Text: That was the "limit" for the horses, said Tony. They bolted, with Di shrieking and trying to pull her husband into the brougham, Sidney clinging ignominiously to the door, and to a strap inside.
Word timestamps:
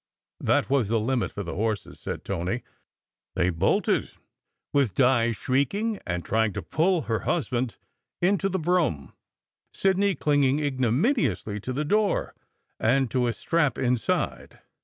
That 0.39 0.67
was 0.67 0.89
the 0.89 0.99
"limit" 0.99 1.31
for 1.31 1.43
the 1.43 1.53
horses, 1.53 1.99
said 1.99 2.25
Tony. 2.25 2.63
They 3.35 3.51
bolted, 3.51 4.09
with 4.73 4.95
Di 4.95 5.31
shrieking 5.31 5.99
and 6.07 6.25
trying 6.25 6.53
to 6.53 6.63
pull 6.63 7.03
her 7.03 7.19
husband 7.19 7.75
into 8.19 8.49
the 8.49 8.57
brougham, 8.57 9.13
Sidney 9.75 10.15
clinging 10.15 10.57
ignominiously 10.57 11.59
to 11.59 11.71
the 11.71 11.85
door, 11.85 12.33
and 12.79 13.11
to 13.11 13.27
a 13.27 13.31
strap 13.33 13.77
inside. 13.77 14.57